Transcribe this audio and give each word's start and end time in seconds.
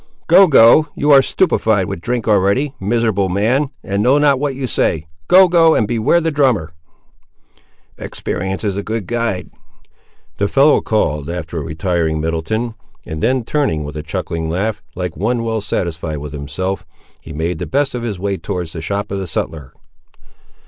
"Go, 0.25 0.47
go; 0.47 0.87
you 0.95 1.11
are 1.11 1.21
stupified 1.21 1.85
with 1.85 2.01
drink 2.01 2.27
already, 2.27 2.73
miserable 2.79 3.29
man, 3.29 3.69
and 3.83 4.01
know 4.01 4.17
not 4.17 4.39
what 4.39 4.55
you 4.55 4.65
say. 4.65 5.05
Go; 5.27 5.47
go, 5.47 5.75
and 5.75 5.87
beware 5.87 6.19
the 6.19 6.31
drummer." 6.31 6.73
"Experience 7.99 8.63
is 8.63 8.75
a 8.75 8.81
good 8.81 9.05
guide"—the 9.05 10.47
fellow 10.47 10.81
called 10.81 11.29
after 11.29 11.57
the 11.57 11.63
retiring 11.65 12.19
Middleton; 12.19 12.73
and 13.05 13.21
then 13.21 13.43
turning 13.43 13.83
with 13.83 13.95
a 13.95 14.01
chuckling 14.01 14.49
laugh, 14.49 14.81
like 14.95 15.15
one 15.15 15.43
well 15.43 15.61
satisfied 15.61 16.17
with 16.17 16.33
himself, 16.33 16.83
he 17.21 17.31
made 17.31 17.59
the 17.59 17.67
best 17.67 17.93
of 17.93 18.01
his 18.01 18.17
way 18.17 18.37
towards 18.37 18.73
the 18.73 18.81
shop 18.81 19.11
of 19.11 19.19
the 19.19 19.27
suttler. 19.27 19.71